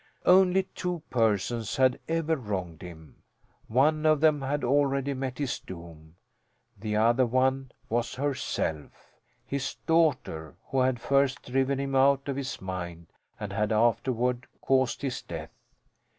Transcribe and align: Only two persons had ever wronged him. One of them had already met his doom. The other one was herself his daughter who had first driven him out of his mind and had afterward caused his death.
Only 0.25 0.63
two 0.63 1.03
persons 1.11 1.75
had 1.75 1.99
ever 2.09 2.35
wronged 2.35 2.81
him. 2.81 3.17
One 3.67 4.03
of 4.07 4.19
them 4.19 4.41
had 4.41 4.63
already 4.63 5.13
met 5.13 5.37
his 5.37 5.59
doom. 5.59 6.15
The 6.79 6.95
other 6.95 7.27
one 7.27 7.71
was 7.87 8.15
herself 8.15 9.13
his 9.45 9.75
daughter 9.85 10.55
who 10.69 10.79
had 10.79 10.99
first 10.99 11.43
driven 11.43 11.79
him 11.79 11.93
out 11.95 12.27
of 12.27 12.35
his 12.35 12.59
mind 12.59 13.13
and 13.39 13.53
had 13.53 13.71
afterward 13.71 14.47
caused 14.59 15.03
his 15.03 15.21
death. 15.21 15.53